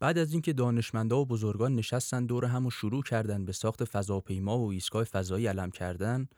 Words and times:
بعد 0.00 0.18
از 0.18 0.32
اینکه 0.32 0.52
دانشمندا 0.52 1.20
و 1.20 1.26
بزرگان 1.26 1.74
نشستن 1.74 2.26
دور 2.26 2.44
هم 2.44 2.66
و 2.66 2.70
شروع 2.70 3.02
کردن 3.02 3.44
به 3.44 3.52
ساخت 3.52 3.84
فضاپیما 3.84 4.58
و 4.58 4.70
ایستگاه 4.70 5.04
فضایی 5.04 5.46
علم 5.46 5.70
کردن 5.70 6.28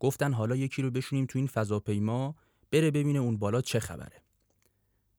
گفتن 0.00 0.32
حالا 0.32 0.56
یکی 0.56 0.82
رو 0.82 0.90
بشونیم 0.90 1.26
تو 1.26 1.38
این 1.38 1.46
فضاپیما 1.46 2.34
بره 2.70 2.90
ببینه 2.90 3.18
اون 3.18 3.36
بالا 3.38 3.60
چه 3.60 3.80
خبره. 3.80 4.22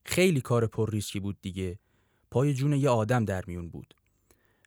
خیلی 0.05 0.41
کار 0.41 0.67
پر 0.67 0.91
ریسکی 0.91 1.19
بود 1.19 1.37
دیگه. 1.41 1.79
پای 2.31 2.53
جون 2.53 2.73
یه 2.73 2.89
آدم 2.89 3.25
در 3.25 3.43
میون 3.47 3.69
بود. 3.69 3.95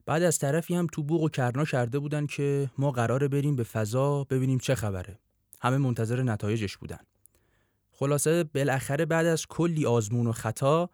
بعد 0.06 0.22
از 0.22 0.38
طرفی 0.38 0.74
هم 0.74 0.86
تو 0.92 1.02
بوق 1.02 1.22
و 1.22 1.28
کرنا 1.28 1.64
کرده 1.64 1.98
بودن 1.98 2.26
که 2.26 2.70
ما 2.78 2.90
قراره 2.90 3.28
بریم 3.28 3.56
به 3.56 3.62
فضا 3.62 4.24
ببینیم 4.24 4.58
چه 4.58 4.74
خبره. 4.74 5.18
همه 5.60 5.76
منتظر 5.76 6.22
نتایجش 6.22 6.76
بودن. 6.76 7.00
خلاصه 7.92 8.44
بالاخره 8.44 9.04
بعد 9.06 9.26
از 9.26 9.46
کلی 9.46 9.86
آزمون 9.86 10.26
و 10.26 10.32
خطا 10.32 10.90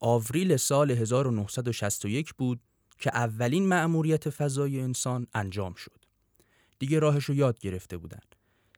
آوریل 0.00 0.56
سال 0.56 0.90
1961 0.90 2.34
بود 2.34 2.60
که 2.98 3.10
اولین 3.14 3.68
مأموریت 3.68 4.30
فضای 4.30 4.80
انسان 4.80 5.26
انجام 5.34 5.74
شد. 5.74 6.04
دیگه 6.78 6.98
راهش 6.98 7.24
رو 7.24 7.34
یاد 7.34 7.58
گرفته 7.58 7.96
بودن. 7.96 8.20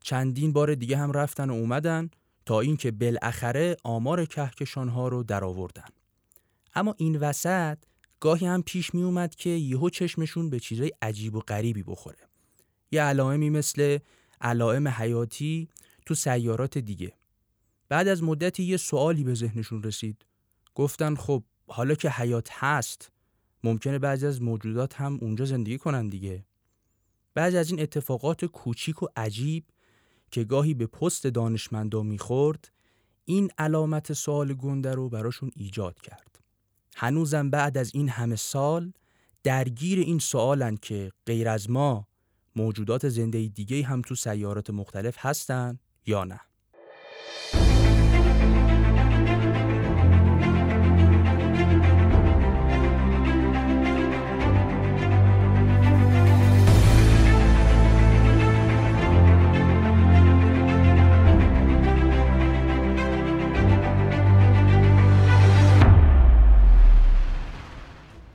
چندین 0.02 0.52
بار 0.52 0.74
دیگه 0.74 0.96
هم 0.96 1.12
رفتن 1.12 1.50
و 1.50 1.52
اومدن 1.52 2.10
تا 2.46 2.60
اینکه 2.60 2.90
بالاخره 2.90 3.76
آمار 3.84 4.24
کهکشان 4.24 4.88
ها 4.88 5.09
رو 5.09 5.23
درآوردن. 5.23 5.88
اما 6.74 6.95
این 6.98 7.16
وسط 7.16 7.78
گاهی 8.20 8.46
هم 8.46 8.62
پیش 8.62 8.95
می 8.95 9.02
اومد 9.02 9.34
که 9.34 9.50
یهو 9.50 9.90
چشمشون 9.90 10.50
به 10.50 10.60
چیزای 10.60 10.92
عجیب 11.02 11.34
و 11.34 11.40
غریبی 11.40 11.82
بخوره. 11.82 12.28
یه 12.90 13.02
علائمی 13.02 13.50
مثل 13.50 13.98
علائم 14.40 14.88
حیاتی 14.88 15.68
تو 16.06 16.14
سیارات 16.14 16.78
دیگه. 16.78 17.12
بعد 17.88 18.09
از 18.09 18.23
مدتی 18.23 18.62
یه 18.62 18.76
سوالی 18.76 19.24
به 19.24 19.34
ذهنشون 19.34 19.82
رسید. 19.82 20.24
گفتن 20.78 21.14
خب 21.14 21.42
حالا 21.68 21.95
که 21.95 22.10
حیات 22.10 22.48
هست 22.52 23.12
ممکنه 23.64 23.98
بعضی 23.98 24.27
از 24.27 24.42
موجودات 24.42 24.95
هم 24.95 25.18
اونجا 25.20 25.45
زندگی 25.45 25.78
کنن 25.78 26.09
دیگه. 26.09 26.45
بعضی 27.34 27.57
از 27.57 27.71
این 27.71 27.80
اتفاقات 27.80 28.45
کوچیک 28.45 29.02
و 29.02 29.06
عجیب 29.16 29.65
که 30.30 30.45
گاهی 30.45 30.74
به 30.74 30.87
پست 30.87 31.26
دانشمندا 31.26 32.02
می‌خورد 32.02 32.73
این 33.24 33.51
علامت 33.59 34.12
سوال 34.12 34.54
گنده 34.54 34.95
رو 34.95 35.09
براشون 35.09 35.51
ایجاد 35.56 36.01
کرد. 36.01 36.40
هنوزم 36.96 37.51
بعد 37.51 37.79
از 37.79 37.90
این 37.95 38.09
همه 38.09 38.37
سال 38.37 38.93
درگیر 39.43 39.99
این 39.99 40.18
سوالن 40.18 40.76
که 40.76 41.12
غیر 41.26 41.49
از 41.49 41.71
ما 41.71 42.09
موجودات 42.56 43.09
زنده 43.09 43.49
دیگه 43.49 43.82
هم 43.82 44.02
تو 44.02 44.15
سیارات 44.15 44.71
مختلف 44.71 45.16
هستن 45.18 45.79
یا 46.06 46.24
نه. 46.24 46.40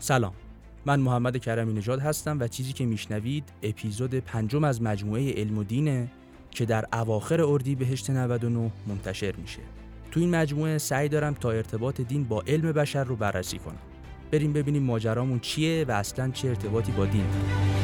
سلام. 0.04 0.34
من 0.86 1.00
محمد 1.00 1.38
کرمی 1.38 1.74
نژاد 1.74 2.00
هستم 2.00 2.40
و 2.40 2.48
چیزی 2.48 2.74
که 2.74 2.86
میشنوید 2.86 3.44
اپیزود 3.64 4.16
پنجم 4.16 4.64
از 4.64 4.82
مجموعه 4.82 5.34
علم 5.34 5.58
و 5.58 5.64
دینه 5.64 6.12
که 6.52 6.66
در 6.66 6.86
اواخر 6.94 7.42
اردی 7.42 7.76
بهشت 7.76 8.10
99 8.10 8.72
منتشر 8.88 9.36
میشه. 9.36 9.60
تو 10.12 10.20
این 10.20 10.36
مجموعه 10.36 10.78
سعی 10.78 11.10
دارم 11.10 11.34
تا 11.34 11.52
ارتباط 11.52 12.02
دین 12.02 12.24
با 12.24 12.44
علم 12.48 12.72
بشر 12.72 13.04
رو 13.04 13.16
بررسی 13.16 13.58
کنم. 13.58 13.80
بریم 14.32 14.54
ببینیم 14.54 14.84
ماجرامون 14.84 15.40
چیه 15.40 15.86
و 15.88 15.92
اصلا 15.92 16.32
چه 16.32 16.48
ارتباطی 16.48 16.92
با 16.92 17.06
دین 17.06 17.26
داره 17.28 17.83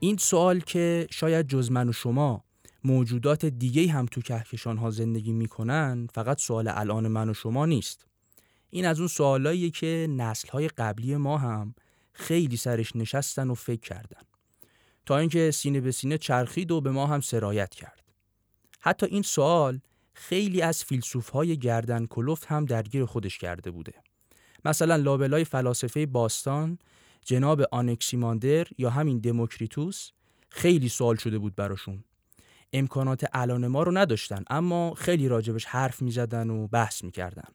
این 0.00 0.16
سوال 0.16 0.60
که 0.60 1.06
شاید 1.10 1.48
جز 1.48 1.70
من 1.70 1.88
و 1.88 1.92
شما 1.92 2.44
موجودات 2.84 3.46
دیگه 3.46 3.92
هم 3.92 4.06
تو 4.06 4.20
کهکشان 4.20 4.76
ها 4.76 4.90
زندگی 4.90 5.32
می‌کنن 5.32 6.08
فقط 6.14 6.40
سوال 6.40 6.68
الان 6.68 7.08
من 7.08 7.28
و 7.30 7.34
شما 7.34 7.66
نیست. 7.66 8.06
این 8.70 8.86
از 8.86 8.98
اون 8.98 9.08
سوالاییه 9.08 9.70
که 9.70 10.06
نسل 10.10 10.48
های 10.48 10.68
قبلی 10.68 11.16
ما 11.16 11.38
هم 11.38 11.74
خیلی 12.12 12.56
سرش 12.56 12.96
نشستن 12.96 13.50
و 13.50 13.54
فکر 13.54 13.80
کردن. 13.80 14.22
تا 15.06 15.18
اینکه 15.18 15.50
سینه 15.50 15.80
به 15.80 15.92
سینه 15.92 16.18
چرخید 16.18 16.70
و 16.70 16.80
به 16.80 16.90
ما 16.90 17.06
هم 17.06 17.20
سرایت 17.20 17.74
کرد. 17.74 18.02
حتی 18.80 19.06
این 19.06 19.22
سوال 19.22 19.80
خیلی 20.12 20.62
از 20.62 20.84
فیلسوف 20.84 21.28
های 21.28 21.58
گردن 21.58 22.06
کلفت 22.06 22.46
هم 22.46 22.64
درگیر 22.64 23.04
خودش 23.04 23.38
کرده 23.38 23.70
بوده. 23.70 23.92
مثلا 24.64 24.96
لابلای 24.96 25.44
فلاسفه 25.44 26.06
باستان 26.06 26.78
جناب 27.24 27.62
آنکسیماندر 27.72 28.66
یا 28.78 28.90
همین 28.90 29.18
دموکریتوس؟ 29.18 30.10
خیلی 30.48 30.88
سوال 30.88 31.16
شده 31.16 31.38
بود 31.38 31.54
براشون. 31.54 32.04
امکانات 32.72 33.24
الان 33.32 33.66
ما 33.66 33.82
رو 33.82 33.98
نداشتن 33.98 34.44
اما 34.50 34.94
خیلی 34.94 35.28
راجبش 35.28 35.64
حرف 35.64 36.02
می‌زدن 36.02 36.50
و 36.50 36.66
بحث 36.66 37.04
می‌کردن. 37.04 37.48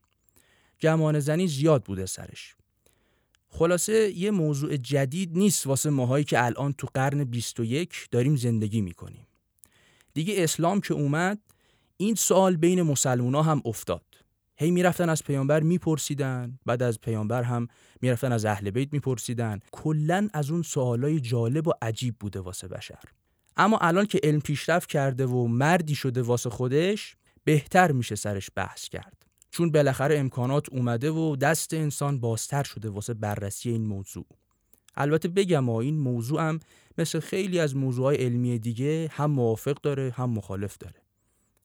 گمان 0.82 1.20
زنی 1.20 1.48
زیاد 1.48 1.84
بوده 1.84 2.06
سرش. 2.06 2.56
خلاصه 3.50 4.12
یه 4.12 4.32
موضوع 4.32 4.78
جدید 4.78 5.38
نیست 5.38 5.68
واسه 5.68 5.90
ماهایی 5.90 6.26
که 6.26 6.46
الان 6.46 6.74
تو 6.74 6.88
قرن 6.94 7.24
21 7.24 8.08
داریم 8.12 8.36
زندگی 8.36 8.82
می‌کنیم. 8.82 9.28
دیگه 10.14 10.44
اسلام 10.44 10.82
که 10.82 10.94
اومد 10.94 11.40
این 11.98 12.16
سوال 12.16 12.56
بین 12.56 12.82
مسلمونا 12.82 13.42
هم 13.44 13.62
افتاد. 13.66 14.15
هی 14.58 14.72
می‌رفتن 14.72 15.10
از 15.10 15.24
پیامبر 15.24 15.64
میپرسیدن 15.64 16.60
بعد 16.66 16.84
از 16.84 17.02
پیامبر 17.02 17.44
هم 17.44 17.68
می‌رفتن 18.02 18.32
از 18.32 18.46
اهل 18.46 18.70
بیت 18.70 18.94
میپرسیدن. 18.94 19.60
کلا 19.72 20.28
از 20.34 20.52
اون 20.52 20.62
سوالای 20.62 21.20
جالب 21.20 21.68
و 21.68 21.74
عجیب 21.82 22.16
بوده 22.20 22.40
واسه 22.40 22.68
بشر. 22.68 23.04
اما 23.58 23.78
الان 23.78 24.06
که 24.06 24.20
علم 24.24 24.40
پیشرفت 24.40 24.90
کرده 24.90 25.26
و 25.26 25.48
مردی 25.48 25.96
شده 25.96 26.22
واسه 26.22 26.50
خودش 26.50 27.16
بهتر 27.44 27.92
میشه 27.92 28.16
سرش 28.16 28.50
بحث 28.56 28.90
کرد. 28.90 29.26
چون 29.52 29.72
بالاخره 29.72 30.18
امکانات 30.18 30.70
اومده 30.70 31.12
و 31.12 31.36
دست 31.36 31.74
انسان 31.74 32.20
بازتر 32.20 32.64
شده 32.64 32.90
واسه 32.90 33.14
بررسی 33.14 33.70
این 33.70 33.86
موضوع. 33.86 34.26
البته 34.98 35.28
بگم 35.28 35.70
این 35.70 36.00
موضوع 36.00 36.42
هم 36.42 36.60
مثل 36.98 37.20
خیلی 37.20 37.60
از 37.60 37.76
موضوعهای 37.76 38.18
علمی 38.18 38.60
دیگه 38.60 39.10
هم 39.12 39.32
موافق 39.32 39.82
داره 39.82 40.14
هم 40.16 40.30
مخالف 40.30 40.78
داره. 40.78 41.02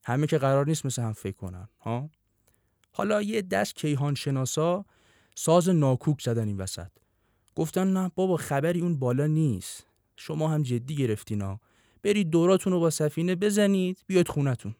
همه 0.04 0.26
که 0.26 0.38
قرار 0.38 0.66
نیست 0.66 0.86
مثل 0.86 1.02
هم 1.02 1.12
فکر 1.12 1.36
کنن 1.36 1.68
ها؟ 1.80 2.10
حالا 2.92 3.22
یه 3.22 3.42
دست 3.42 3.76
کیهان 3.76 4.14
شناسا 4.14 4.84
ساز 5.34 5.68
ناکوک 5.68 6.22
زدن 6.22 6.48
این 6.48 6.56
وسط. 6.56 6.90
گفتن 7.54 7.92
نه 7.92 8.10
بابا 8.14 8.36
خبری 8.36 8.80
اون 8.80 8.98
بالا 8.98 9.26
نیست. 9.26 9.86
شما 10.16 10.48
هم 10.48 10.62
جدی 10.62 10.96
گرفتینا 10.96 11.60
برید 12.02 12.30
دوراتون 12.30 12.72
رو 12.72 12.80
با 12.80 12.90
سفینه 12.90 13.34
بزنید 13.34 13.98
بیاید 14.06 14.28
خونتون. 14.28 14.74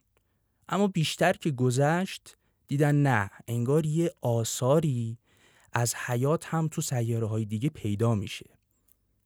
اما 0.69 0.87
بیشتر 0.87 1.33
که 1.33 1.51
گذشت 1.51 2.37
دیدن 2.69 2.95
نه 2.95 3.31
انگار 3.49 3.87
یه 3.87 4.13
آثاری 4.21 5.19
از 5.73 5.95
حیات 5.95 6.47
هم 6.47 6.69
تو 6.69 6.83
سیاره 6.83 7.27
های 7.27 7.45
دیگه 7.45 7.69
پیدا 7.69 8.15
میشه. 8.15 8.47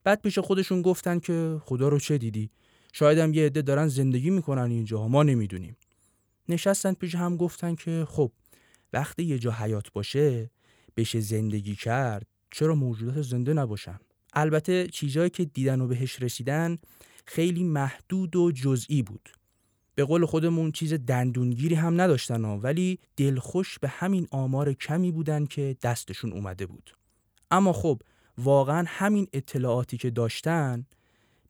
بعد 0.04 0.22
پیش 0.22 0.38
خودشون 0.38 0.82
گفتن 0.82 1.18
که 1.18 1.60
خدا 1.64 1.88
رو 1.88 1.98
چه 1.98 2.18
دیدی؟ 2.18 2.50
شاید 2.92 3.18
هم 3.18 3.34
یه 3.34 3.46
عده 3.46 3.62
دارن 3.62 3.88
زندگی 3.88 4.30
می‌کنن 4.30 4.70
اینجا 4.70 5.08
ما 5.08 5.22
نمی‌دونیم. 5.22 5.76
نشستن 6.48 6.92
پیش 6.92 7.14
هم 7.14 7.36
گفتن 7.36 7.74
که 7.74 8.06
خب 8.08 8.32
وقتی 8.94 9.22
یه 9.22 9.38
جا 9.38 9.50
حیات 9.50 9.92
باشه 9.92 10.50
بشه 10.96 11.20
زندگی 11.20 11.74
کرد 11.74 12.26
چرا 12.50 12.74
موجودات 12.74 13.22
زنده 13.22 13.52
نباشن؟ 13.52 13.98
البته 14.32 14.86
چیزهایی 14.86 15.30
که 15.30 15.44
دیدن 15.44 15.80
و 15.80 15.86
بهش 15.86 16.22
رسیدن 16.22 16.78
خیلی 17.26 17.64
محدود 17.64 18.36
و 18.36 18.50
جزئی 18.50 19.02
بود. 19.02 19.28
به 19.94 20.04
قول 20.04 20.26
خودمون 20.26 20.72
چیز 20.72 20.94
دندونگیری 20.94 21.74
هم 21.74 22.00
نداشتن 22.00 22.44
ها 22.44 22.58
ولی 22.58 22.98
دلخوش 23.16 23.78
به 23.78 23.88
همین 23.88 24.28
آمار 24.30 24.72
کمی 24.72 25.12
بودن 25.12 25.46
که 25.46 25.76
دستشون 25.82 26.32
اومده 26.32 26.66
بود. 26.66 26.96
اما 27.50 27.72
خب 27.72 28.02
واقعا 28.38 28.84
همین 28.86 29.26
اطلاعاتی 29.32 29.96
که 29.96 30.10
داشتن 30.10 30.86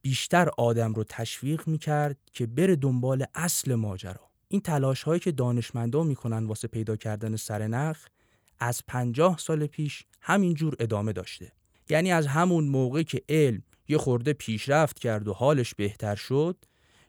بیشتر 0.03 0.49
آدم 0.59 0.95
رو 0.95 1.05
تشویق 1.09 1.69
می‌کرد 1.69 2.17
که 2.33 2.47
بره 2.47 2.77
دنبال 2.77 3.25
اصل 3.35 3.75
ماجرا. 3.75 4.34
این 4.55 4.61
تلاش 4.61 5.03
هایی 5.03 5.21
که 5.21 5.33
دانشمندان 5.33 6.07
می‌کنن 6.07 6.47
واسه 6.47 6.69
پیدا 6.69 6.97
کردن 6.97 7.37
سرنخ 7.37 8.07
از 8.59 8.83
پنجاه 8.89 9.39
سال 9.39 9.67
پیش 9.67 10.05
همینجور 10.21 10.77
ادامه 10.79 11.13
داشته. 11.13 11.53
یعنی 11.91 12.13
از 12.13 12.27
همون 12.27 12.65
موقع 12.65 13.03
که 13.03 13.23
علم 13.29 13.63
یه 13.89 13.99
خورده 13.99 14.33
پیشرفت 14.33 14.99
کرد 14.99 15.29
و 15.29 15.33
حالش 15.33 15.75
بهتر 15.75 16.15
شد 16.15 16.57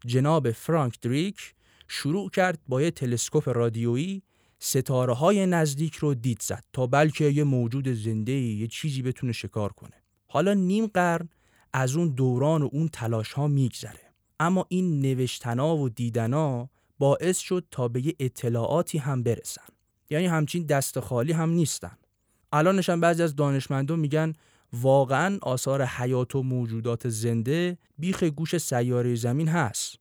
جناب 0.05 0.51
فرانک 0.51 1.01
دریک 1.01 1.53
شروع 1.87 2.29
کرد 2.29 2.59
با 2.67 2.81
یه 2.81 2.91
تلسکوپ 2.91 3.49
رادیویی 3.49 4.23
ستاره 4.59 5.13
های 5.13 5.45
نزدیک 5.45 5.95
رو 5.95 6.13
دید 6.13 6.41
زد 6.41 6.63
تا 6.73 6.87
بلکه 6.87 7.25
یه 7.25 7.43
موجود 7.43 7.87
زنده 7.87 8.31
یه 8.31 8.67
چیزی 8.67 9.01
بتونه 9.01 9.31
شکار 9.31 9.73
کنه. 9.73 10.03
حالا 10.27 10.53
نیم 10.53 10.87
قرن 10.87 11.29
از 11.73 11.95
اون 11.95 12.07
دوران 12.09 12.61
و 12.61 12.69
اون 12.71 12.87
تلاش 12.87 13.33
ها 13.33 13.47
میگذره. 13.47 14.13
اما 14.39 14.65
این 14.69 15.01
نوشتنا 15.01 15.77
و 15.77 15.89
دیدنا 15.89 16.69
باعث 16.99 17.39
شد 17.39 17.65
تا 17.71 17.87
به 17.87 18.07
یه 18.07 18.15
اطلاعاتی 18.19 18.97
هم 18.97 19.23
برسن. 19.23 19.67
یعنی 20.09 20.25
همچین 20.25 20.65
دست 20.65 20.99
خالی 20.99 21.31
هم 21.31 21.49
نیستن. 21.49 21.97
الانش 22.53 22.89
هم 22.89 23.01
بعضی 23.01 23.23
از 23.23 23.35
دانشمندان 23.35 23.99
میگن 23.99 24.33
واقعا 24.73 25.39
آثار 25.41 25.85
حیات 25.85 26.35
و 26.35 26.43
موجودات 26.43 27.09
زنده 27.09 27.77
بیخ 27.97 28.23
گوش 28.23 28.57
سیاره 28.57 29.15
زمین 29.15 29.47
هست. 29.47 29.95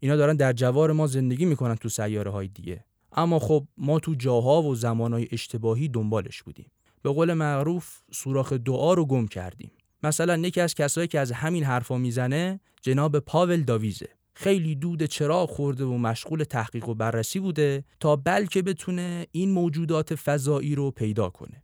اینا 0.00 0.16
دارن 0.16 0.36
در 0.36 0.52
جوار 0.52 0.92
ما 0.92 1.06
زندگی 1.06 1.44
می‌کنن 1.44 1.74
تو 1.74 1.88
سیاره 1.88 2.30
های 2.30 2.48
دیگه. 2.48 2.84
اما 3.12 3.38
خب 3.38 3.66
ما 3.76 3.98
تو 3.98 4.14
جاها 4.14 4.62
و 4.62 4.74
زمانهای 4.74 5.28
اشتباهی 5.32 5.88
دنبالش 5.88 6.42
بودیم. 6.42 6.70
به 7.02 7.10
قول 7.10 7.32
معروف 7.32 8.00
سوراخ 8.12 8.52
دعا 8.52 8.94
رو 8.94 9.06
گم 9.06 9.26
کردیم. 9.26 9.70
مثلا 10.02 10.36
یکی 10.36 10.60
از 10.60 10.74
کسایی 10.74 11.08
که 11.08 11.20
از 11.20 11.32
همین 11.32 11.64
حرفا 11.64 11.98
می‌زنه 11.98 12.60
جناب 12.82 13.18
پاول 13.18 13.62
داویزه. 13.62 14.08
خیلی 14.34 14.74
دود 14.74 15.02
چراغ 15.02 15.50
خورده 15.50 15.84
و 15.84 15.98
مشغول 15.98 16.44
تحقیق 16.44 16.88
و 16.88 16.94
بررسی 16.94 17.40
بوده 17.40 17.84
تا 18.00 18.16
بلکه 18.16 18.62
بتونه 18.62 19.26
این 19.32 19.50
موجودات 19.50 20.14
فضایی 20.14 20.74
رو 20.74 20.90
پیدا 20.90 21.30
کنه. 21.30 21.62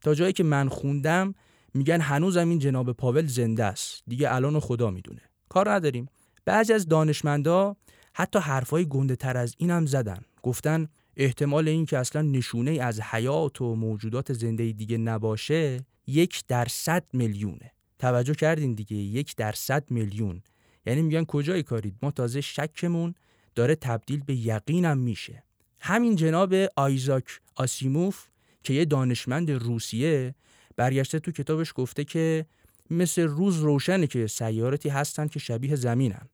تا 0.00 0.14
جایی 0.14 0.32
که 0.32 0.44
من 0.44 0.68
خوندم 0.68 1.34
میگن 1.74 2.00
هنوزم 2.00 2.48
این 2.48 2.58
جناب 2.58 2.92
پاول 2.92 3.26
زنده 3.26 3.64
است. 3.64 4.02
دیگه 4.06 4.34
الان 4.34 4.60
خدا 4.60 4.90
می‌دونه. 4.90 5.20
کار 5.48 5.70
نداریم. 5.70 6.06
بعضی 6.44 6.72
از 6.72 6.88
دانشمندا 6.88 7.76
حتی 8.14 8.38
حرفای 8.38 8.88
گنده 8.88 9.16
تر 9.16 9.36
از 9.36 9.54
اینم 9.58 9.86
زدن. 9.86 10.22
گفتن 10.42 10.88
احتمال 11.16 11.68
این 11.68 11.86
که 11.86 11.98
اصلا 11.98 12.22
نشونه 12.22 12.70
از 12.70 13.00
حیات 13.00 13.60
و 13.60 13.74
موجودات 13.74 14.32
زنده 14.32 14.72
دیگه 14.72 14.98
نباشه 14.98 15.80
یک 16.06 16.42
در 16.48 16.66
صد 16.70 17.04
میلیونه. 17.12 17.70
توجه 17.98 18.34
کردین 18.34 18.74
دیگه 18.74 18.96
یک 18.96 19.36
در 19.36 19.52
صد 19.52 19.90
میلیون. 19.90 20.42
یعنی 20.86 21.02
میگن 21.02 21.24
کجای 21.24 21.62
کارید؟ 21.62 21.94
ما 22.02 22.10
تازه 22.10 22.40
شکمون 22.40 23.14
داره 23.54 23.74
تبدیل 23.74 24.22
به 24.24 24.34
یقینم 24.34 24.98
میشه. 24.98 25.42
همین 25.80 26.16
جناب 26.16 26.54
آیزاک 26.76 27.40
آسیموف 27.54 28.26
که 28.62 28.74
یه 28.74 28.84
دانشمند 28.84 29.50
روسیه 29.50 30.34
برگشته 30.76 31.18
تو 31.20 31.32
کتابش 31.32 31.72
گفته 31.76 32.04
که 32.04 32.46
مثل 32.90 33.22
روز 33.22 33.58
روشنه 33.58 34.06
که 34.06 34.26
سیارتی 34.26 34.88
هستن 34.88 35.28
که 35.28 35.38
شبیه 35.38 35.76
زمینن. 35.76 36.28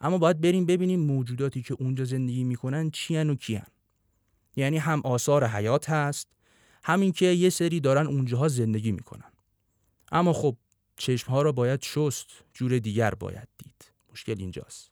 اما 0.00 0.18
باید 0.18 0.40
بریم 0.40 0.66
ببینیم 0.66 1.00
موجوداتی 1.00 1.62
که 1.62 1.74
اونجا 1.78 2.04
زندگی 2.04 2.44
می‌کنن 2.44 2.90
چیان 2.90 3.30
و 3.30 3.34
کیان. 3.34 3.66
یعنی 4.56 4.78
هم 4.78 5.00
آثار 5.04 5.46
حیات 5.46 5.90
هست 5.90 6.28
همین 6.84 7.12
که 7.12 7.26
یه 7.26 7.50
سری 7.50 7.80
دارن 7.80 8.06
اونجاها 8.06 8.48
زندگی 8.48 8.92
می‌کنن. 8.92 9.32
اما 10.12 10.32
خب 10.32 10.56
چشم 10.96 11.30
ها 11.30 11.42
را 11.42 11.52
باید 11.52 11.82
شست 11.82 12.26
جور 12.54 12.78
دیگر 12.78 13.10
باید 13.14 13.48
دید. 13.58 13.87
مشکل 14.12 14.34
اینجاست. 14.38 14.90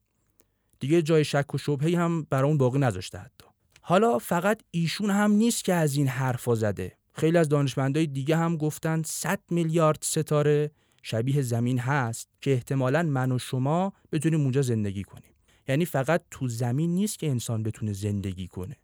دیگه 0.80 1.02
جای 1.02 1.24
شک 1.24 1.54
و 1.54 1.58
شبهی 1.58 1.94
هم 1.94 2.22
برای 2.30 2.48
اون 2.48 2.58
باقی 2.58 2.78
نذاشته 2.78 3.18
حتی. 3.18 3.46
حالا 3.80 4.18
فقط 4.18 4.62
ایشون 4.70 5.10
هم 5.10 5.30
نیست 5.30 5.64
که 5.64 5.74
از 5.74 5.96
این 5.96 6.08
حرفا 6.08 6.54
زده. 6.54 6.96
خیلی 7.12 7.38
از 7.38 7.48
دانشمندای 7.48 8.06
دیگه 8.06 8.36
هم 8.36 8.56
گفتن 8.56 9.02
100 9.02 9.40
میلیارد 9.50 9.98
ستاره 10.02 10.70
شبیه 11.02 11.42
زمین 11.42 11.78
هست 11.78 12.28
که 12.40 12.52
احتمالا 12.52 13.02
من 13.02 13.32
و 13.32 13.38
شما 13.38 13.92
بتونیم 14.12 14.40
اونجا 14.40 14.62
زندگی 14.62 15.02
کنیم. 15.02 15.32
یعنی 15.68 15.84
فقط 15.84 16.22
تو 16.30 16.48
زمین 16.48 16.94
نیست 16.94 17.18
که 17.18 17.30
انسان 17.30 17.62
بتونه 17.62 17.92
زندگی 17.92 18.46
کنه. 18.46 18.76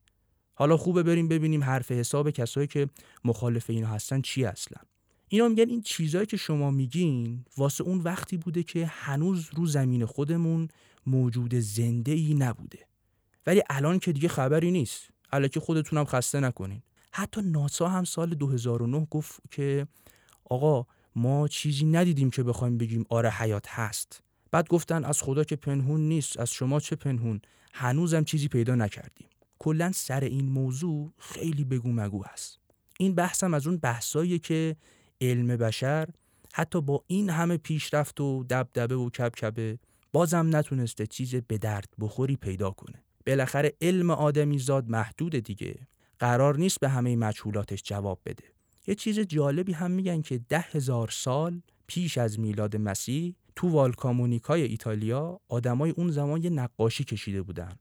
حالا 0.54 0.76
خوبه 0.76 1.02
بریم 1.02 1.28
ببینیم 1.28 1.64
حرف 1.64 1.90
حساب 1.90 2.30
کسایی 2.30 2.66
که 2.66 2.88
مخالف 3.24 3.70
اینا 3.70 3.88
هستن 3.88 4.20
چی 4.20 4.44
اصلا. 4.44 4.78
اینا 5.32 5.48
میگن 5.48 5.68
این 5.68 5.82
چیزایی 5.82 6.26
که 6.26 6.36
شما 6.36 6.70
میگین 6.70 7.44
واسه 7.56 7.84
اون 7.84 7.98
وقتی 7.98 8.36
بوده 8.36 8.62
که 8.62 8.86
هنوز 8.86 9.48
رو 9.54 9.66
زمین 9.66 10.06
خودمون 10.06 10.68
موجود 11.06 11.54
زنده 11.54 12.12
ای 12.12 12.34
نبوده. 12.34 12.78
ولی 13.46 13.62
الان 13.70 13.98
که 13.98 14.12
دیگه 14.12 14.28
خبری 14.28 14.70
نیست. 14.70 15.08
الکی 15.32 15.60
خودتونم 15.60 16.04
خسته 16.04 16.40
نکنین. 16.40 16.82
حتی 17.12 17.42
ناسا 17.42 17.88
هم 17.88 18.04
سال 18.04 18.34
2009 18.34 19.06
گفت 19.10 19.40
که 19.50 19.86
آقا 20.50 20.86
ما 21.16 21.48
چیزی 21.48 21.84
ندیدیم 21.84 22.30
که 22.30 22.42
بخوایم 22.42 22.78
بگیم 22.78 23.06
آره 23.08 23.30
حیات 23.30 23.66
هست. 23.68 24.22
بعد 24.50 24.68
گفتن 24.68 25.04
از 25.04 25.22
خدا 25.22 25.44
که 25.44 25.56
پنهون 25.56 26.00
نیست 26.00 26.40
از 26.40 26.50
شما 26.50 26.80
چه 26.80 26.96
پنهون؟ 26.96 27.40
هنوزم 27.72 28.24
چیزی 28.24 28.48
پیدا 28.48 28.74
نکردیم. 28.74 29.28
کلا 29.58 29.92
سر 29.92 30.20
این 30.20 30.48
موضوع 30.48 31.12
خیلی 31.18 31.64
بگو 31.64 31.92
مگو 31.92 32.24
هست. 32.24 32.58
این 32.98 33.14
بحثم 33.14 33.54
از 33.54 33.66
اون 33.66 33.76
بحثایی 33.76 34.38
که 34.38 34.76
علم 35.22 35.56
بشر 35.56 36.08
حتی 36.52 36.80
با 36.80 37.04
این 37.06 37.30
همه 37.30 37.56
پیشرفت 37.56 38.20
و 38.20 38.44
دبدبه 38.50 38.94
و 38.94 39.10
کبکبه 39.10 39.78
بازم 40.12 40.56
نتونسته 40.56 41.06
چیز 41.06 41.34
به 41.34 41.58
درد 41.58 41.88
بخوری 42.00 42.36
پیدا 42.36 42.70
کنه. 42.70 43.02
بالاخره 43.26 43.72
علم 43.80 44.10
آدمی 44.10 44.58
زاد 44.58 44.88
محدود 44.88 45.36
دیگه. 45.36 45.74
قرار 46.18 46.56
نیست 46.56 46.80
به 46.80 46.88
همه 46.88 47.16
مجهولاتش 47.16 47.82
جواب 47.82 48.20
بده. 48.26 48.44
یه 48.86 48.94
چیز 48.94 49.20
جالبی 49.20 49.72
هم 49.72 49.90
میگن 49.90 50.22
که 50.22 50.38
ده 50.38 50.60
هزار 50.70 51.08
سال 51.08 51.62
پیش 51.86 52.18
از 52.18 52.40
میلاد 52.40 52.76
مسیح 52.76 53.34
تو 53.56 53.68
والکامونیکای 53.68 54.62
ایتالیا 54.62 55.40
آدمای 55.48 55.90
اون 55.90 56.10
زمان 56.10 56.42
یه 56.42 56.50
نقاشی 56.50 57.04
کشیده 57.04 57.42
بودن 57.42 57.76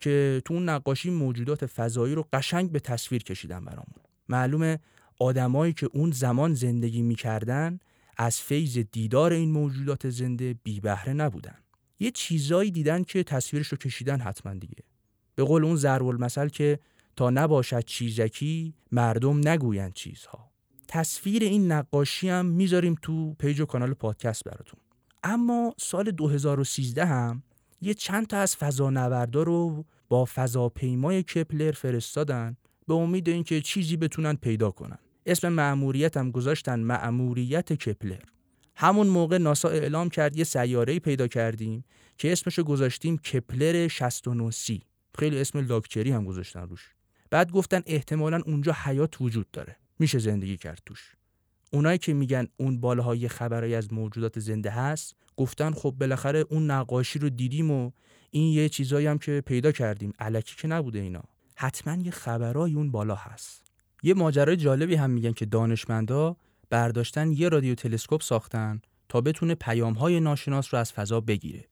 که 0.00 0.42
تو 0.44 0.54
اون 0.54 0.68
نقاشی 0.68 1.10
موجودات 1.10 1.66
فضایی 1.66 2.14
رو 2.14 2.28
قشنگ 2.32 2.72
به 2.72 2.80
تصویر 2.80 3.22
کشیدن 3.22 3.64
برامون. 3.64 3.94
معلومه 4.28 4.78
آدمایی 5.20 5.72
که 5.72 5.88
اون 5.92 6.10
زمان 6.10 6.54
زندگی 6.54 7.02
می‌کردن 7.02 7.78
از 8.16 8.40
فیض 8.40 8.78
دیدار 8.78 9.32
این 9.32 9.52
موجودات 9.52 10.10
زنده 10.10 10.54
بی 10.62 10.80
بهره 10.80 11.12
نبودن. 11.12 11.58
یه 12.00 12.10
چیزایی 12.10 12.70
دیدن 12.70 13.02
که 13.02 13.22
تصویرش 13.22 13.66
رو 13.68 13.78
کشیدن 13.78 14.20
حتما 14.20 14.54
دیگه. 14.54 14.82
به 15.34 15.44
قول 15.44 15.64
اون 15.64 15.76
ضرب 15.76 16.06
المثل 16.06 16.48
که 16.48 16.78
تا 17.16 17.30
نباشد 17.30 17.84
چیزکی 17.84 18.74
مردم 18.92 19.48
نگویند 19.48 19.92
چیزها. 19.92 20.50
تصویر 20.88 21.42
این 21.42 21.72
نقاشی 21.72 22.28
هم 22.28 22.46
می‌ذاریم 22.46 22.96
تو 23.02 23.34
پیج 23.34 23.60
و 23.60 23.66
کانال 23.66 23.94
پادکست 23.94 24.44
براتون. 24.44 24.80
اما 25.22 25.74
سال 25.78 26.10
2013 26.10 27.06
هم 27.06 27.42
یه 27.80 27.94
چند 27.94 28.26
تا 28.26 28.38
از 28.38 28.56
فضانوردا 28.56 29.42
رو 29.42 29.84
با 30.08 30.24
فضاپیمای 30.24 31.22
کپلر 31.22 31.72
فرستادن 31.72 32.56
به 32.88 32.94
امید 32.94 33.28
اینکه 33.28 33.60
چیزی 33.60 33.96
بتونن 33.96 34.34
پیدا 34.34 34.70
کنن. 34.70 34.98
اسم 35.26 35.48
مأموریت 35.48 36.16
هم 36.16 36.30
گذاشتن 36.30 36.80
مأموریت 36.80 37.72
کپلر. 37.72 38.20
همون 38.76 39.06
موقع 39.06 39.38
ناسا 39.38 39.68
اعلام 39.68 40.08
کرد 40.08 40.36
یه 40.36 40.44
سیاره 40.44 40.98
پیدا 40.98 41.28
کردیم 41.28 41.84
که 42.18 42.32
اسمشو 42.32 42.62
گذاشتیم 42.62 43.18
کپلر 43.18 43.88
69 43.88 44.50
سی. 44.50 44.82
خیلی 45.18 45.40
اسم 45.40 45.66
لاکچری 45.66 46.10
هم 46.10 46.24
گذاشتن 46.24 46.68
روش. 46.68 46.94
بعد 47.30 47.52
گفتن 47.52 47.82
احتمالا 47.86 48.40
اونجا 48.46 48.76
حیات 48.84 49.20
وجود 49.20 49.50
داره. 49.50 49.76
میشه 49.98 50.18
زندگی 50.18 50.56
کرد 50.56 50.82
توش. 50.86 51.16
اونایی 51.72 51.98
که 51.98 52.14
میگن 52.14 52.46
اون 52.56 52.80
بالاهای 52.80 53.28
خبرایی 53.28 53.74
از 53.74 53.92
موجودات 53.92 54.38
زنده 54.38 54.70
هست 54.70 55.16
گفتن 55.36 55.72
خب 55.72 55.94
بالاخره 56.00 56.44
اون 56.50 56.70
نقاشی 56.70 57.18
رو 57.18 57.28
دیدیم 57.28 57.70
و 57.70 57.90
این 58.30 58.52
یه 58.52 58.68
چیزایی 58.68 59.06
هم 59.06 59.18
که 59.18 59.42
پیدا 59.46 59.72
کردیم. 59.72 60.12
علکی 60.18 60.56
که 60.56 60.68
نبوده 60.68 60.98
اینا. 60.98 61.22
حتما 61.54 62.02
یه 62.02 62.10
خبرای 62.10 62.74
اون 62.74 62.90
بالا 62.90 63.14
هست. 63.14 63.65
یه 64.06 64.14
ماجرای 64.14 64.56
جالبی 64.56 64.94
هم 64.94 65.10
میگن 65.10 65.32
که 65.32 65.46
دانشمندا 65.46 66.36
برداشتن 66.70 67.32
یه 67.32 67.48
رادیو 67.48 67.74
تلسکوپ 67.74 68.22
ساختن 68.22 68.80
تا 69.08 69.20
بتونه 69.20 69.54
پیامهای 69.54 70.20
ناشناس 70.20 70.74
رو 70.74 70.80
از 70.80 70.92
فضا 70.92 71.20
بگیره. 71.20 71.64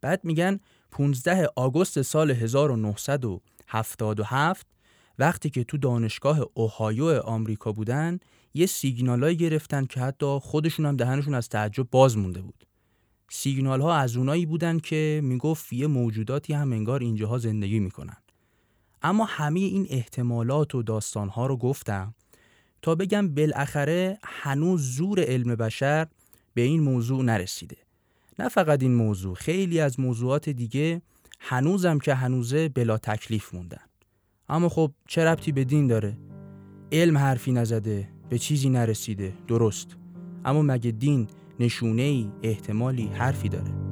بعد 0.00 0.24
میگن 0.24 0.60
15 0.90 1.48
آگوست 1.56 2.02
سال 2.02 2.30
1977 2.30 4.66
وقتی 5.18 5.50
که 5.50 5.64
تو 5.64 5.78
دانشگاه 5.78 6.40
اوهایو 6.54 7.20
آمریکا 7.24 7.72
بودن 7.72 8.18
یه 8.54 8.66
سیگنالایی 8.66 9.36
گرفتن 9.36 9.84
که 9.84 10.00
حتی 10.00 10.38
خودشون 10.42 10.86
هم 10.86 10.96
دهنشون 10.96 11.34
از 11.34 11.48
تعجب 11.48 11.90
باز 11.90 12.18
مونده 12.18 12.42
بود. 12.42 12.66
سیگنال 13.30 13.80
ها 13.80 13.94
از 13.94 14.16
اونایی 14.16 14.46
بودن 14.46 14.78
که 14.78 15.20
می‌گفت 15.24 15.72
یه 15.72 15.86
موجوداتی 15.86 16.52
هم 16.52 16.72
انگار 16.72 17.00
اینجاها 17.00 17.38
زندگی 17.38 17.80
می‌کنن. 17.80 18.16
اما 19.04 19.24
همه 19.24 19.60
این 19.60 19.86
احتمالات 19.90 20.74
و 20.74 20.82
داستان 20.82 21.28
ها 21.28 21.46
رو 21.46 21.56
گفتم 21.56 22.14
تا 22.82 22.94
بگم 22.94 23.34
بالاخره 23.34 24.18
هنوز 24.22 24.80
زور 24.80 25.20
علم 25.20 25.54
بشر 25.54 26.06
به 26.54 26.62
این 26.62 26.82
موضوع 26.82 27.24
نرسیده. 27.24 27.76
نه 28.38 28.48
فقط 28.48 28.82
این 28.82 28.94
موضوع 28.94 29.34
خیلی 29.34 29.80
از 29.80 30.00
موضوعات 30.00 30.48
دیگه 30.48 31.02
هنوزم 31.40 31.98
که 31.98 32.14
هنوزه 32.14 32.68
بلا 32.68 32.98
تکلیف 32.98 33.54
موندن. 33.54 33.80
اما 34.48 34.68
خب 34.68 34.92
چه 35.08 35.24
ربطی 35.24 35.52
به 35.52 35.64
دین 35.64 35.86
داره؟ 35.86 36.16
علم 36.92 37.18
حرفی 37.18 37.52
نزده 37.52 38.08
به 38.28 38.38
چیزی 38.38 38.68
نرسیده 38.68 39.32
درست. 39.48 39.96
اما 40.44 40.62
مگه 40.62 40.90
دین 40.90 41.28
نشونه 41.60 42.02
ای 42.02 42.30
احتمالی 42.42 43.06
حرفی 43.06 43.48
داره؟ 43.48 43.83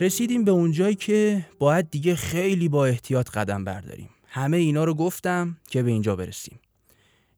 رسیدیم 0.00 0.44
به 0.44 0.50
اونجایی 0.50 0.94
که 0.94 1.46
باید 1.58 1.90
دیگه 1.90 2.14
خیلی 2.14 2.68
با 2.68 2.86
احتیاط 2.86 3.30
قدم 3.30 3.64
برداریم. 3.64 4.08
همه 4.26 4.56
اینا 4.56 4.84
رو 4.84 4.94
گفتم 4.94 5.56
که 5.70 5.82
به 5.82 5.90
اینجا 5.90 6.16
برسیم. 6.16 6.60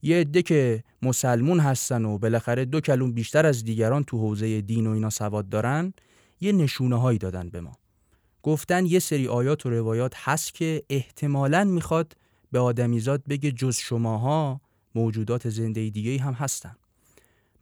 یه 0.03 0.17
عده 0.17 0.43
که 0.43 0.85
مسلمون 1.03 1.61
هستن 1.61 2.05
و 2.05 2.19
بالاخره 2.19 2.65
دو 2.65 2.81
کلون 2.81 3.13
بیشتر 3.13 3.47
از 3.47 3.65
دیگران 3.65 4.05
تو 4.05 4.19
حوزه 4.19 4.61
دین 4.61 4.87
و 4.87 4.91
اینا 4.91 5.11
سواد 5.11 5.49
دارن 5.49 5.93
یه 6.41 6.53
نشونه 6.53 7.01
هایی 7.01 7.19
دادن 7.19 7.49
به 7.49 7.61
ما. 7.61 7.73
گفتن 8.43 8.87
یه 8.87 8.99
سری 8.99 9.29
آیات 9.29 9.67
و 9.67 9.71
روایات 9.71 10.13
هست 10.17 10.55
که 10.55 10.83
احتمالاً 10.91 11.65
می‌خواد 11.65 12.17
به 12.53 12.59
آدمیزاد 12.59 13.23
بگه 13.29 13.53
جز 13.53 13.77
شماها 13.77 14.61
موجودات 14.95 15.49
زنده 15.49 15.91
دیگه 15.91 16.23
هم 16.23 16.33
هستن. 16.33 16.77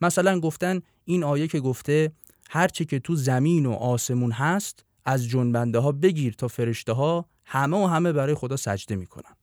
مثلا 0.00 0.41
گفتن 0.41 0.81
این 1.05 1.25
آیه 1.25 1.47
که 1.47 1.61
گفته 1.61 2.12
هرچه 2.50 2.85
که 2.85 2.99
تو 2.99 3.17
زمین 3.17 3.67
و 3.67 3.73
آسمون 3.73 4.33
هست 4.33 4.85
از 5.05 5.29
جنبنده 5.29 5.79
ها 5.79 5.93
بگیر 5.93 6.33
تا 6.33 6.49
فرشته 6.49 6.93
ها 6.93 7.26
همه 7.45 7.76
و 7.76 7.87
همه 7.87 8.12
برای 8.12 8.35
خدا 8.35 8.57
سجده 8.57 8.97
می‌کنن. 8.97 9.37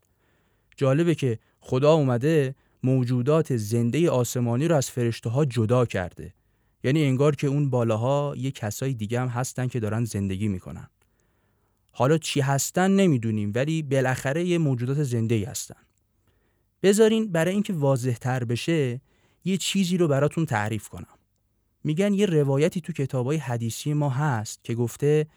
جالبه 0.78 1.16
که 1.16 1.40
خدا 1.60 1.94
اومده 1.94 2.56
موجودات 2.84 3.58
زنده 3.58 4.10
آسمانی 4.10 4.68
رو 4.68 4.76
از 4.76 4.92
فرشته 4.92 5.30
ها 5.30 5.46
جدا 5.46 5.86
کرده. 5.86 6.34
یعنی 6.84 7.04
انگار 7.04 7.36
که 7.36 7.48
اون 7.48 7.70
بالاها 7.70 8.34
یه 8.38 8.52
کسای 8.52 8.94
دیگه 8.94 9.22
هم 9.22 9.28
هستن 9.28 9.68
که 9.68 9.80
دارن 9.80 10.04
زندگی 10.04 10.48
می‌کنن. 10.48 10.88
حالا 11.92 12.18
چی 12.18 12.42
هستن 12.42 12.92
نمی‌دونیم 12.92 13.52
ولی 13.56 13.82
بالاخره 13.82 14.44
یه 14.44 14.58
موجودات 14.58 15.04
زنده 15.04 15.36
ای 15.36 15.44
هستن. 15.44 15.82
بذارین 16.84 17.32
برای 17.32 17.54
اینکه 17.54 17.74
واضح 17.74 18.14
تر 18.14 18.44
بشه 18.44 19.02
یه 19.46 19.58
چیزی 19.58 19.98
رو 19.98 20.08
براتون 20.08 20.46
تعریف 20.46 20.90
کنم. 20.90 21.18
میگن 21.84 22.14
یه 22.14 22.26
روایتی 22.26 22.82
تو 22.82 22.94
کتابای 22.94 23.38
حدیثی 23.38 23.94
ما 23.94 24.10
هست 24.10 24.64
که 24.64 24.74
گفته 24.76 25.28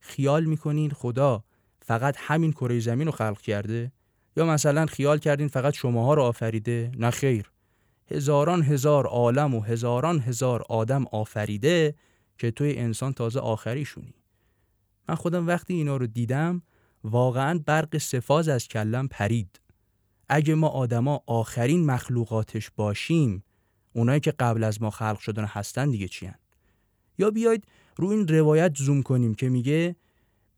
خیال 0.00 0.44
می‌کنین 0.44 0.90
خدا 0.90 1.44
فقط 1.80 2.16
همین 2.18 2.52
کره 2.52 2.80
زمین 2.80 3.06
رو 3.06 3.12
خلق 3.12 3.40
کرده؟ 3.40 3.92
یا 4.36 4.46
مثلا 4.46 4.86
خیال 4.86 5.18
کردین 5.18 5.48
فقط 5.48 5.74
شماها 5.74 6.14
رو 6.14 6.22
آفریده؟ 6.22 6.90
نه 6.98 7.10
خیر. 7.10 7.50
هزاران 8.10 8.62
هزار 8.62 9.06
عالم 9.06 9.54
و 9.54 9.60
هزاران 9.60 10.20
هزار 10.20 10.64
آدم 10.68 11.04
آفریده 11.12 11.94
که 12.38 12.50
توی 12.50 12.76
انسان 12.76 13.12
تازه 13.12 13.40
آخریشونی. 13.40 14.14
من 15.08 15.14
خودم 15.14 15.46
وقتی 15.46 15.74
اینا 15.74 15.96
رو 15.96 16.06
دیدم 16.06 16.62
واقعا 17.04 17.60
برق 17.66 17.98
سفاز 17.98 18.48
از 18.48 18.68
کلم 18.68 19.08
پرید. 19.08 19.60
اگه 20.28 20.54
ما 20.54 20.68
آدما 20.68 21.22
آخرین 21.26 21.86
مخلوقاتش 21.86 22.70
باشیم 22.70 23.44
اونایی 23.96 24.20
که 24.20 24.30
قبل 24.30 24.64
از 24.64 24.82
ما 24.82 24.90
خلق 24.90 25.18
شدن 25.18 25.44
هستن 25.44 25.90
دیگه 25.90 26.08
چیان 26.08 26.34
یا 27.18 27.30
بیاید 27.30 27.64
رو 27.96 28.08
این 28.08 28.28
روایت 28.28 28.76
زوم 28.76 29.02
کنیم 29.02 29.34
که 29.34 29.48
میگه 29.48 29.96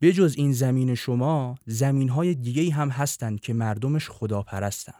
بجز 0.01 0.35
این 0.37 0.51
زمین 0.53 0.95
شما 0.95 1.57
زمین 1.65 2.09
های 2.09 2.35
دیگه 2.35 2.73
هم 2.73 2.89
هستن 2.89 3.35
که 3.35 3.53
مردمش 3.53 4.09
خدا 4.09 4.41
پرستن 4.41 4.93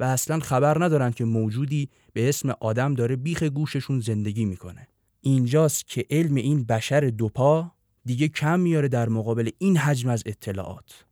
و 0.00 0.04
اصلا 0.04 0.40
خبر 0.40 0.84
ندارن 0.84 1.10
که 1.10 1.24
موجودی 1.24 1.88
به 2.12 2.28
اسم 2.28 2.50
آدم 2.60 2.94
داره 2.94 3.16
بیخ 3.16 3.42
گوششون 3.42 4.00
زندگی 4.00 4.44
می‌کنه. 4.44 4.88
اینجاست 5.20 5.88
که 5.88 6.06
علم 6.10 6.34
این 6.34 6.64
بشر 6.64 7.00
دوپا 7.00 7.72
دیگه 8.04 8.28
کم 8.28 8.60
میاره 8.60 8.88
در 8.88 9.08
مقابل 9.08 9.50
این 9.58 9.76
حجم 9.76 10.08
از 10.08 10.22
اطلاعات. 10.26 11.04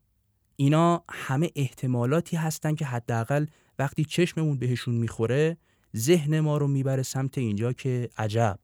اینا 0.57 1.05
همه 1.09 1.51
احتمالاتی 1.57 2.37
هستن 2.37 2.75
که 2.75 2.85
حداقل 2.85 3.47
وقتی 3.79 4.05
چشممون 4.05 4.59
بهشون 4.59 4.95
می‌خوره 4.95 5.57
ذهن 5.97 6.41
ما 6.41 6.59
رو 6.59 6.67
می‌بره 6.67 7.03
سمت 7.03 7.39
اینجا 7.39 7.73
که 7.73 8.09
عجب. 8.19 8.59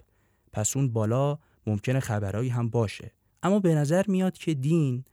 پس 0.52 0.76
اون 0.76 0.92
بالا 0.92 1.38
ممکنه 1.66 2.00
خبرهایی 2.00 2.48
هم 2.48 2.68
باشه. 2.68 3.12
اما 3.42 3.58
به 3.58 3.74
نظر 3.74 4.04
میاد 4.08 4.38
که 4.38 4.54
دین 4.54 5.04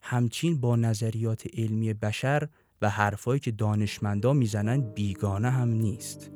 همچین 0.00 0.60
با 0.60 0.76
نظریات 0.76 1.46
علمی 1.56 1.94
بشر 1.94 2.48
و 2.82 2.90
حرفایی 2.90 3.40
که 3.40 3.50
دانشمندا 3.50 4.32
می‌زنن 4.32 4.80
بیگانه 4.80 5.50
هم 5.50 5.68
نیست. 5.68 6.30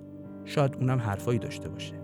شاید 0.45 0.77
اونم 0.77 0.99
حرفایی 0.99 1.39
داشته 1.39 1.69
باشه. 1.69 2.02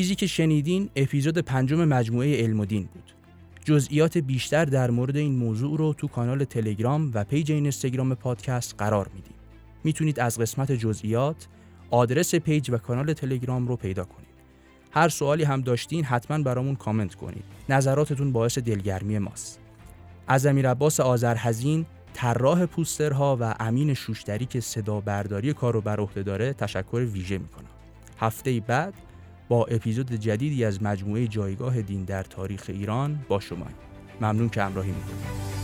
چیزی 0.00 0.14
که 0.14 0.26
شنیدین 0.26 0.90
اپیزود 0.96 1.38
پنجم 1.38 1.84
مجموعه 1.84 2.42
علم 2.42 2.60
و 2.60 2.64
دین 2.64 2.88
بود. 2.94 3.12
جزئیات 3.64 4.18
بیشتر 4.18 4.64
در 4.64 4.90
مورد 4.90 5.16
این 5.16 5.34
موضوع 5.34 5.78
رو 5.78 5.92
تو 5.92 6.08
کانال 6.08 6.44
تلگرام 6.44 7.10
و 7.14 7.24
پیج 7.24 7.52
اینستاگرام 7.52 8.14
پادکست 8.14 8.74
قرار 8.78 9.08
میدیم. 9.14 9.34
می‌تونید 9.84 10.20
از 10.20 10.38
قسمت 10.38 10.72
جزئیات 10.72 11.48
آدرس 11.90 12.34
پیج 12.34 12.70
و 12.70 12.78
کانال 12.78 13.12
تلگرام 13.12 13.68
رو 13.68 13.76
پیدا 13.76 14.04
کنید. 14.04 14.28
هر 14.90 15.08
سوالی 15.08 15.44
هم 15.44 15.60
داشتین 15.60 16.04
حتما 16.04 16.38
برامون 16.42 16.76
کامنت 16.76 17.14
کنید. 17.14 17.44
نظراتتون 17.68 18.32
باعث 18.32 18.58
دلگرمی 18.58 19.18
ماست. 19.18 19.60
از 20.26 20.46
امیر 20.46 20.70
عباس 20.70 21.00
آذرحزین 21.00 21.86
طراح 22.14 22.66
پوسترها 22.66 23.38
و 23.40 23.54
امین 23.60 23.94
شوشتری 23.94 24.46
که 24.46 24.60
صدا 24.60 25.00
برداری 25.00 25.52
کار 25.52 25.74
رو 25.74 25.80
بر 25.80 26.00
عهده 26.00 26.22
داره 26.22 26.52
تشکر 26.52 27.06
ویژه 27.12 27.38
می‌کنم. 27.38 27.70
هفته 28.18 28.60
بعد 28.60 28.94
با 29.50 29.64
اپیزود 29.64 30.12
جدیدی 30.12 30.64
از 30.64 30.82
مجموعه 30.82 31.26
جایگاه 31.26 31.82
دین 31.82 32.04
در 32.04 32.22
تاریخ 32.22 32.64
ایران 32.68 33.18
با 33.28 33.40
شما 33.40 33.66
ممنون 34.20 34.48
که 34.48 34.62
همراهی 34.62 34.90
می‌کنید. 34.92 35.59